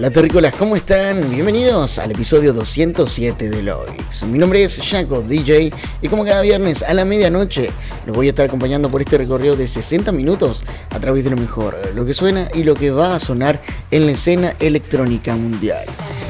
[0.00, 1.28] Hola terrícolas, ¿cómo están?
[1.28, 4.22] Bienvenidos al episodio 207 de Loix.
[4.22, 5.70] Mi nombre es Jaco DJ
[6.00, 7.70] y como cada viernes a la medianoche
[8.06, 11.36] los voy a estar acompañando por este recorrido de 60 minutos a través de lo
[11.36, 15.84] mejor, lo que suena y lo que va a sonar en la escena electrónica mundial.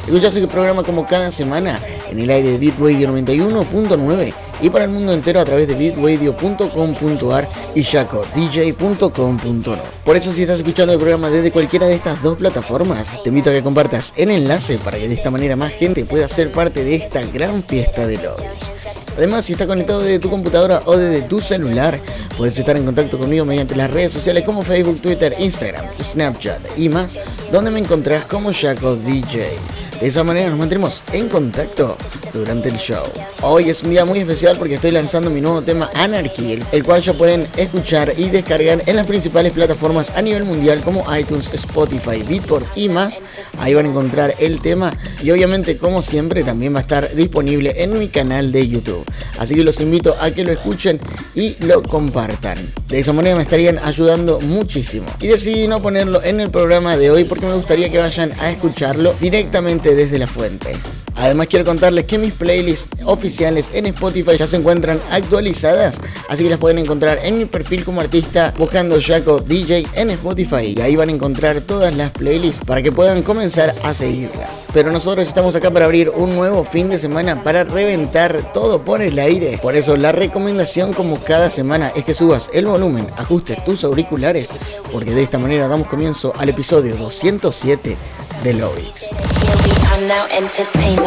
[0.05, 4.85] Escuchas el programa como cada semana en el aire de Beat Radio 91.9 y para
[4.85, 9.79] el mundo entero a través de beatradio.com.ar y jacodj.com.no.
[10.05, 13.51] Por eso si estás escuchando el programa desde cualquiera de estas dos plataformas, te invito
[13.51, 16.85] a que compartas el enlace para que de esta manera más gente pueda ser parte
[16.85, 18.73] de esta gran fiesta de logos.
[19.17, 22.01] Además, si estás conectado desde tu computadora o desde tu celular,
[22.37, 26.89] puedes estar en contacto conmigo mediante las redes sociales como Facebook, Twitter, Instagram, Snapchat y
[26.89, 27.19] más,
[27.53, 29.59] donde me encontrás como Jaco DJ.
[30.01, 31.95] De esa manera nos mantendremos en contacto
[32.33, 33.05] durante el show.
[33.43, 37.03] Hoy es un día muy especial porque estoy lanzando mi nuevo tema Anarchy, el cual
[37.03, 42.23] ya pueden escuchar y descargar en las principales plataformas a nivel mundial como iTunes, Spotify,
[42.27, 43.21] Beatport y más.
[43.59, 47.75] Ahí van a encontrar el tema y obviamente como siempre también va a estar disponible
[47.77, 49.05] en mi canal de YouTube.
[49.39, 50.99] Así que los invito a que lo escuchen
[51.35, 52.73] y lo compartan.
[52.89, 55.07] De esa manera me estarían ayudando muchísimo.
[55.21, 58.51] Y decidí no ponerlo en el programa de hoy porque me gustaría que vayan a
[58.51, 60.77] escucharlo directamente desde la fuente.
[61.21, 66.01] Además quiero contarles que mis playlists oficiales en Spotify ya se encuentran actualizadas,
[66.31, 70.75] así que las pueden encontrar en mi perfil como artista buscando Jaco DJ en Spotify
[70.75, 74.63] y ahí van a encontrar todas las playlists para que puedan comenzar a seguirlas.
[74.73, 79.03] Pero nosotros estamos acá para abrir un nuevo fin de semana para reventar todo por
[79.03, 79.59] el aire.
[79.59, 84.51] Por eso la recomendación como cada semana es que subas el volumen, ajustes tus auriculares,
[84.91, 87.97] porque de esta manera damos comienzo al episodio 207
[88.43, 89.11] de Lovix.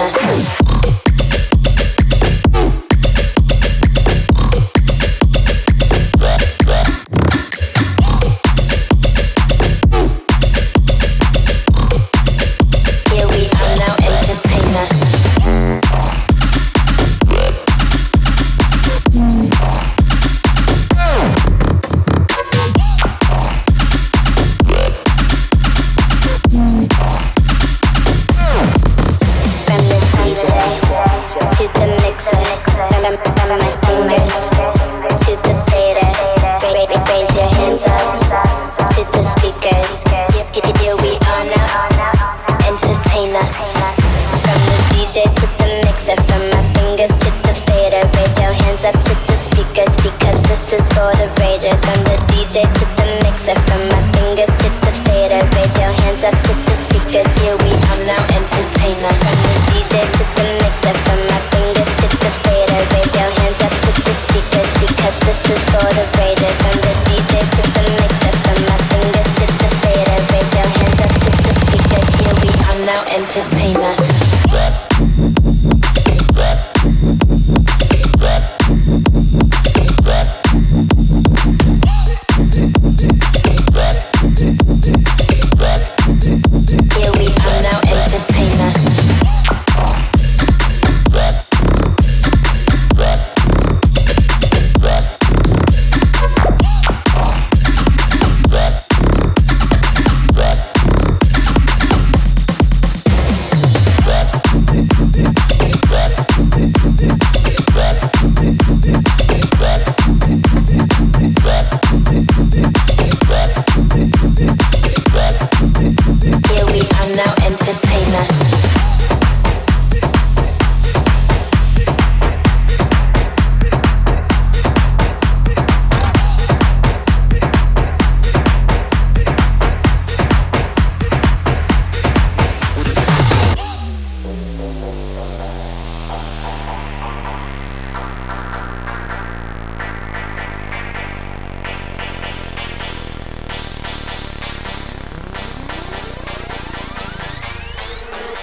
[0.03, 1.12] Yes.
[36.83, 37.95] Raise your hands up
[38.75, 40.03] to the speakers.
[40.83, 41.88] Here, we are now.
[42.67, 43.71] Entertain us.
[44.44, 48.03] From the DJ to the mixer, from my fingers to the fader.
[48.19, 51.79] Raise your hands up to the speakers because this is for the ragers.
[51.88, 55.39] From the DJ to the mixer, from my fingers to the fader.
[55.55, 57.31] Raise your hands up to the speakers.
[57.39, 57.55] Here
[73.15, 74.12] Entertain us.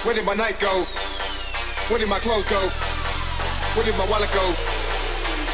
[0.02, 0.84] Where did my night go?
[1.92, 2.56] Where did my clothes go?
[3.76, 4.40] Where did my wallet go?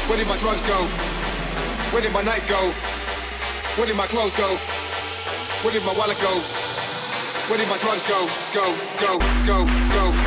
[0.07, 0.87] Where did my drugs go?
[1.91, 2.71] Where did my night go?
[3.75, 4.47] Where did my clothes go?
[5.63, 6.39] Where did my wallet go?
[7.51, 8.23] Where did my drugs go?
[8.55, 8.71] Go,
[9.03, 10.26] go, go, go,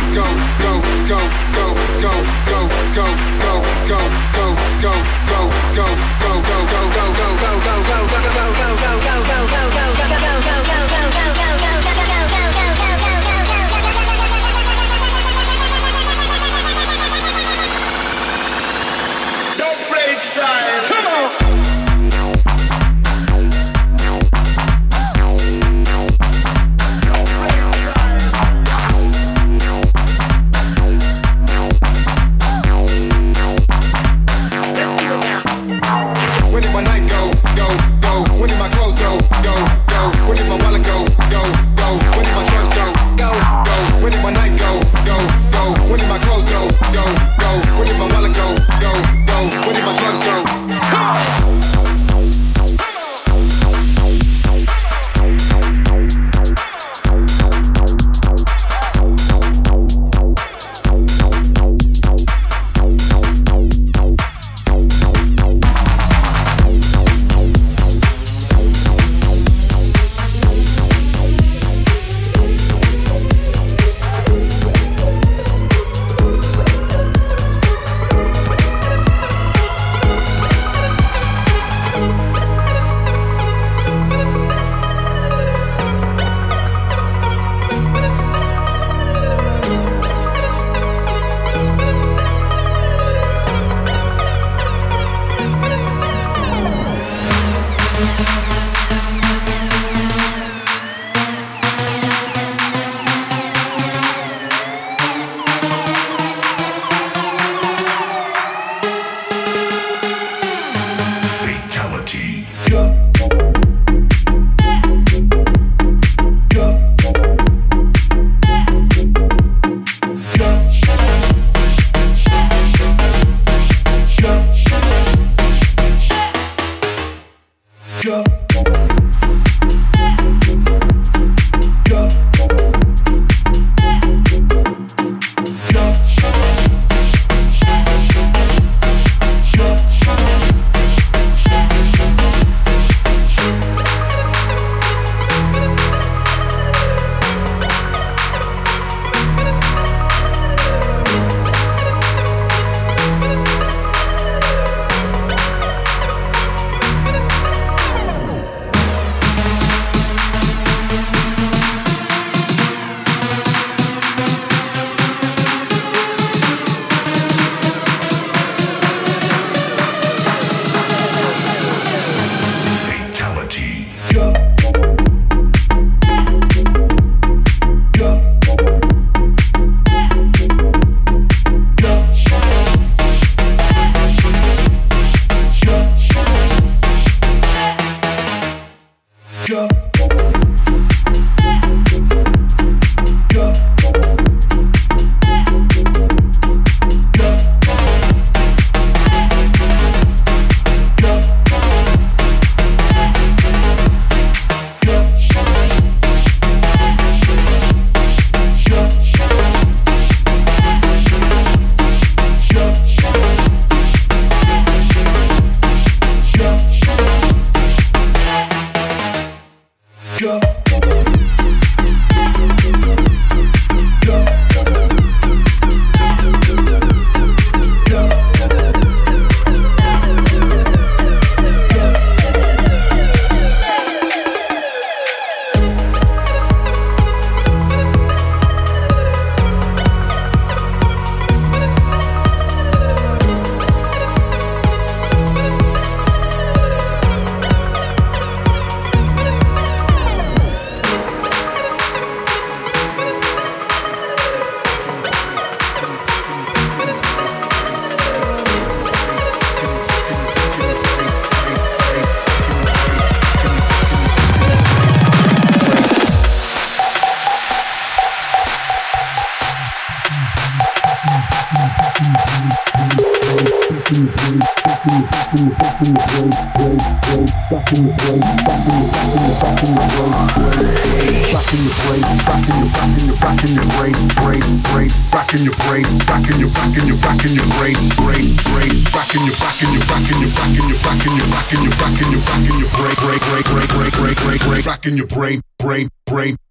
[275.41, 278.93] in the back in the place, place, place, back in the place, back in the
[278.93, 282.69] back in the back in the place, place, back in the place, back in the
[282.69, 286.37] back in the back in the place, place, place, back in your brace, back in
[286.37, 289.69] your back in your back in your brace, brace, brace, back in your back in
[289.73, 292.09] your back in your back in your back in your back in your back in
[292.13, 295.41] your back in your brain, brain, brain, brain, brain, brain, brain, back in your brain,
[295.57, 296.50] brain, brain.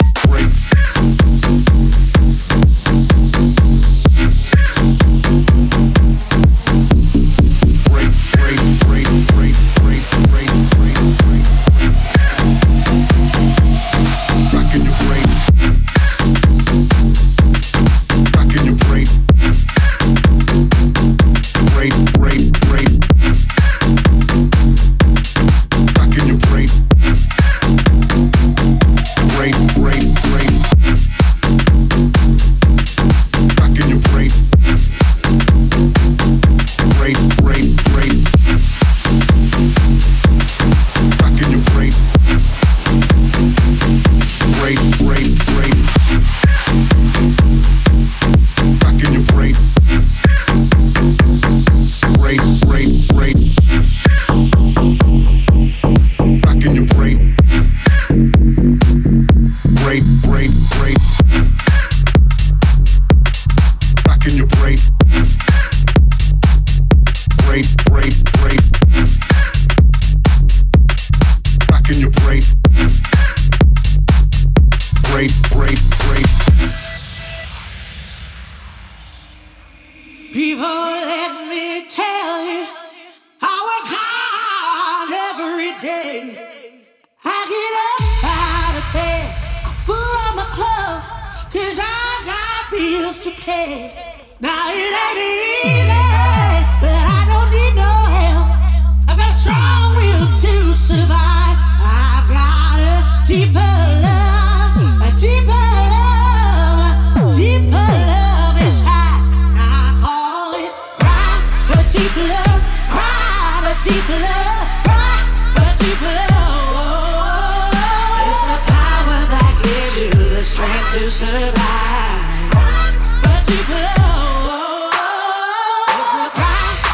[121.11, 122.53] survive.
[122.55, 124.93] A deep love.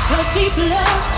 [0.10, 1.17] A deep love.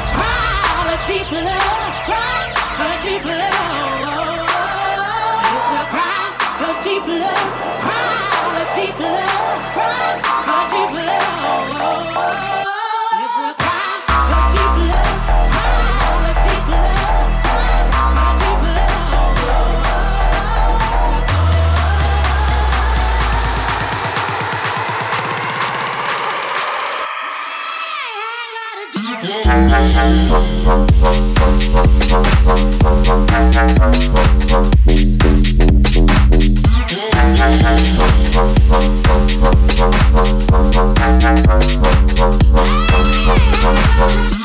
[44.00, 44.39] Thank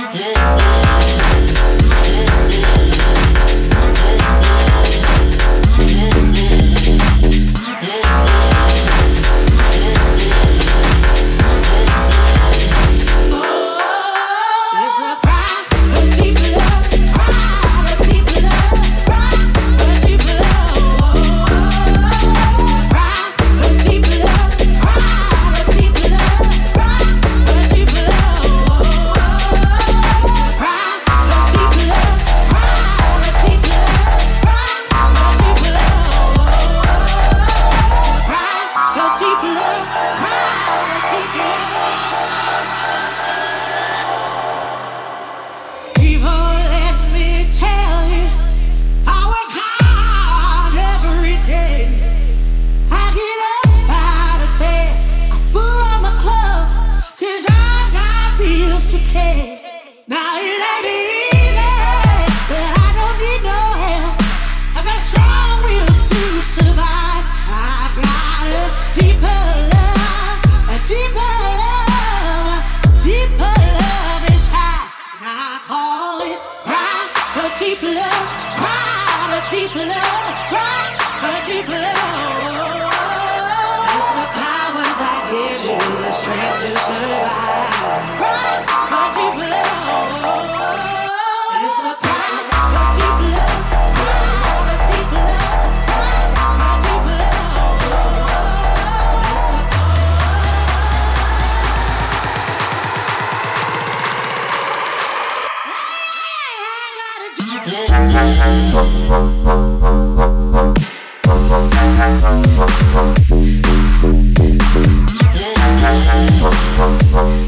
[117.15, 117.44] Mm-hmm.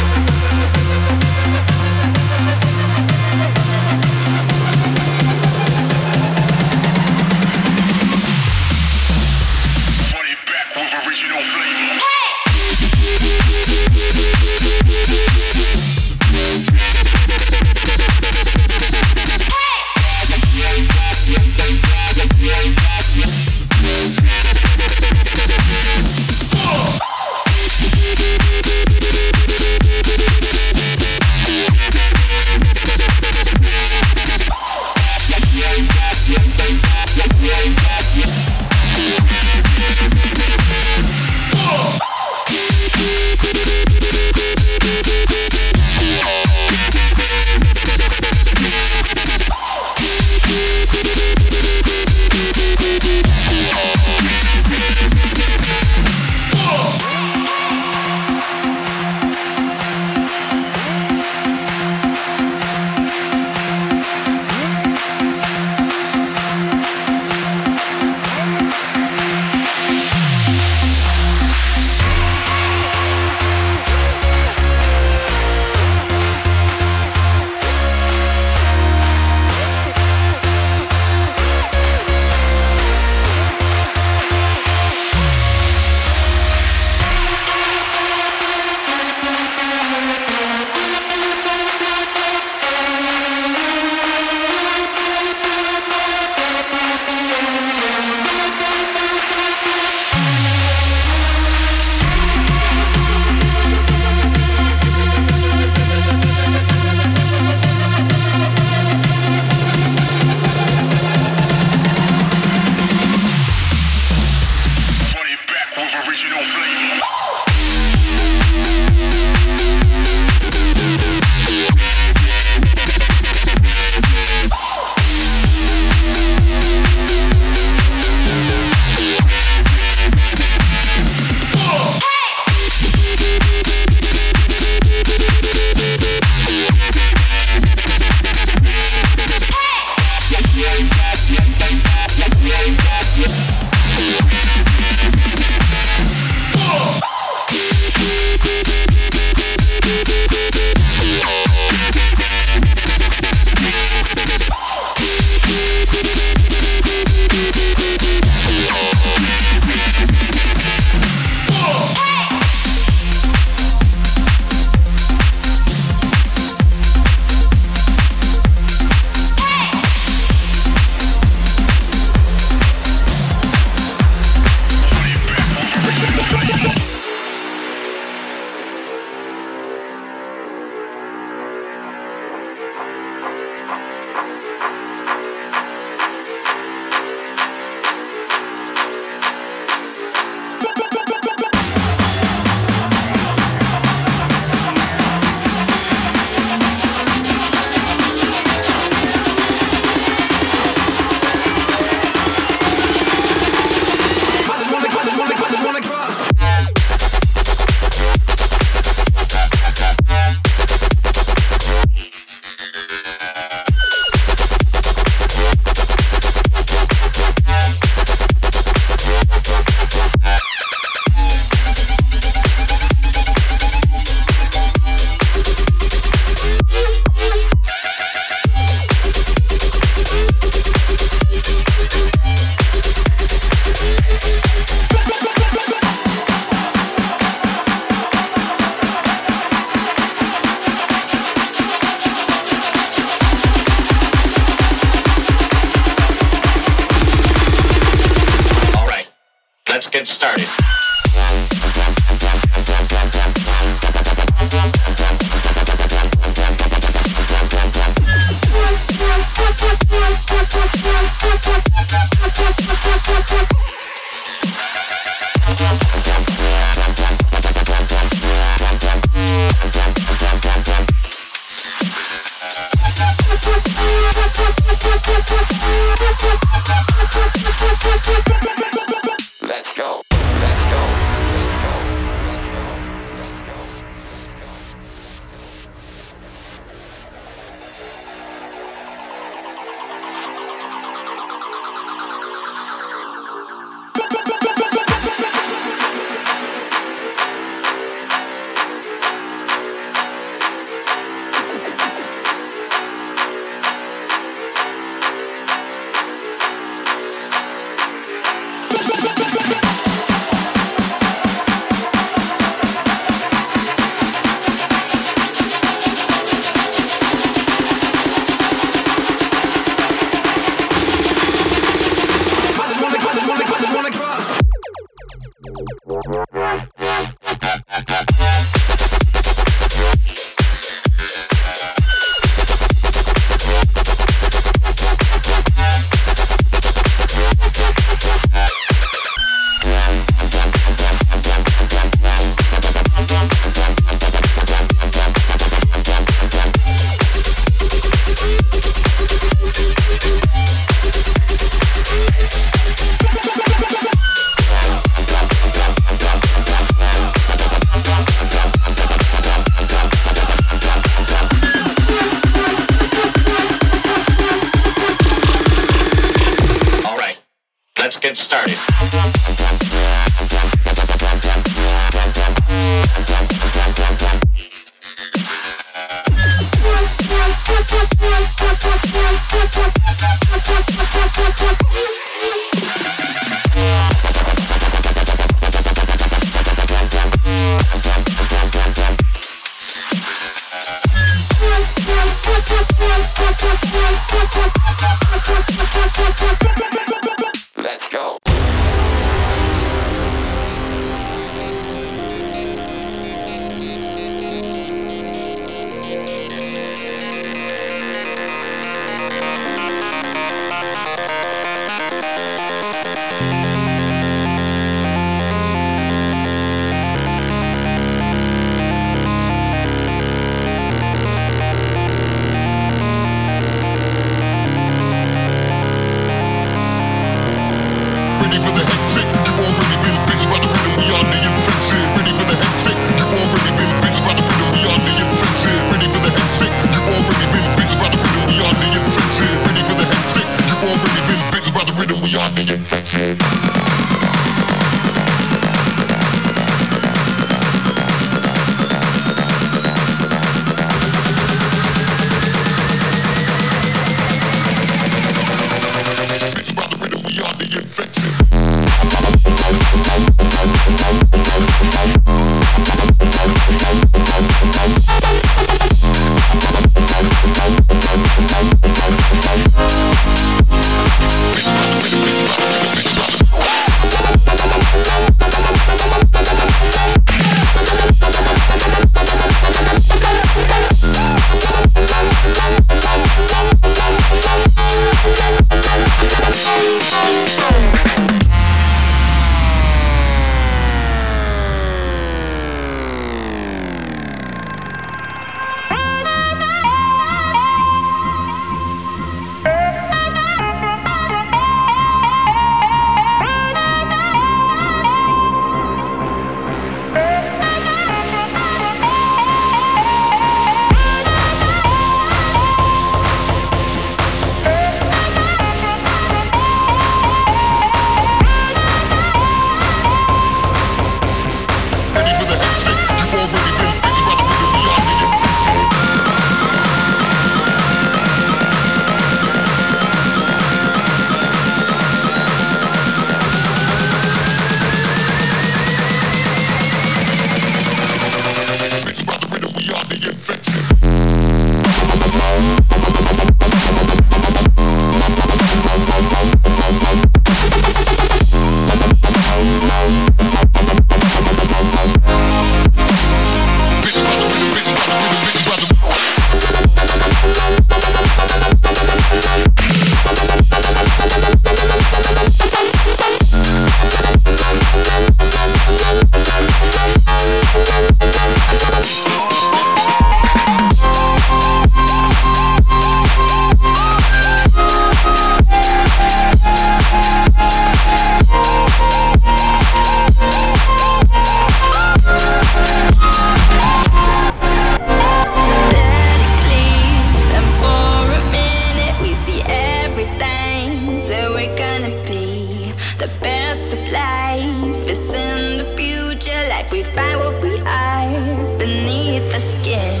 [594.36, 600.00] life is in the future, like we find what we are beneath the skin.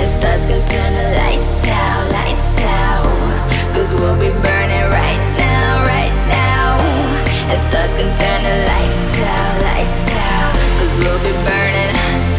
[0.00, 3.74] And stars can turn the lights out, lights out.
[3.74, 6.68] Cause we'll be burning right now, right now.
[7.50, 10.78] And stars can turn the lights out, lights out.
[10.78, 12.29] Cause we'll be burning.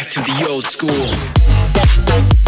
[0.00, 2.39] Back to the old school.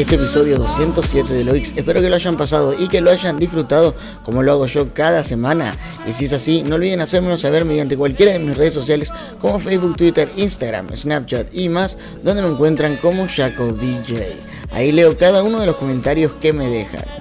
[0.00, 1.72] Este episodio 207 de Loix.
[1.76, 3.94] Espero que lo hayan pasado y que lo hayan disfrutado
[4.24, 5.76] como lo hago yo cada semana.
[6.06, 9.58] Y si es así, no olviden hacérmelo saber mediante cualquiera de mis redes sociales como
[9.58, 14.36] Facebook, Twitter, Instagram, Snapchat y más, donde me encuentran como Jaco DJ.
[14.70, 17.17] Ahí leo cada uno de los comentarios que me dejan.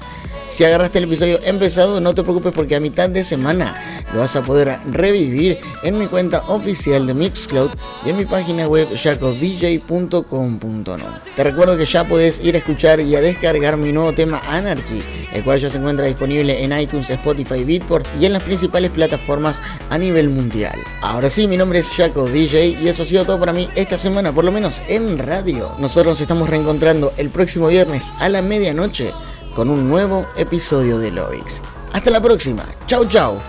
[0.49, 3.75] Si agarraste el episodio empezado, no te preocupes porque a mitad de semana
[4.13, 7.71] lo vas a poder revivir en mi cuenta oficial de Mixcloud
[8.05, 11.05] y en mi página web jacodj.com.no.
[11.35, 15.03] Te recuerdo que ya podés ir a escuchar y a descargar mi nuevo tema Anarchy,
[15.33, 19.59] el cual ya se encuentra disponible en iTunes, Spotify, Beatport y en las principales plataformas
[19.89, 20.79] a nivel mundial.
[21.01, 23.97] Ahora sí, mi nombre es Jaco DJ y eso ha sido todo para mí esta
[23.97, 25.75] semana, por lo menos en radio.
[25.77, 29.11] Nosotros nos estamos reencontrando el próximo viernes a la medianoche
[29.57, 31.63] con un nuevo episodio de Lovix.
[31.91, 32.63] Hasta la próxima.
[32.85, 33.41] Chau chau.